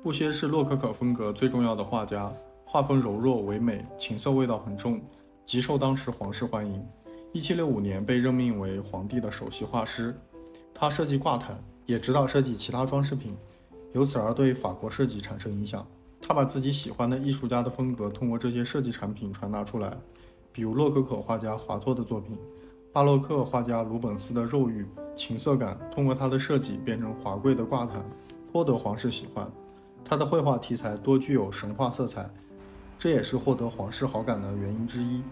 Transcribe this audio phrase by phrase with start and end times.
[0.00, 2.32] 布歇是洛可可风格最重要的画家，
[2.64, 5.00] 画风柔弱唯美，情色味道很重，
[5.44, 6.80] 极受当时皇室欢迎。
[7.32, 10.16] 一七六五年被任命为皇帝的首席画师，
[10.72, 13.36] 他设计挂毯，也指导设计其他装饰品，
[13.92, 15.84] 由此而对法国设计产生影响。
[16.22, 19.96] 他把自己喜欢的艺术家的风格通过这些设计产品传达出来，
[20.52, 22.38] 比如洛可可画家华托的作品，
[22.92, 24.86] 巴洛克画家鲁本斯的肉欲、
[25.16, 28.00] 情色感通过他的设计变成华贵的挂毯，
[28.52, 29.50] 颇得皇室喜欢。
[30.08, 32.30] 他的绘画题材多具有神话色彩，
[32.98, 35.22] 这也是获得皇室好感的原因之一。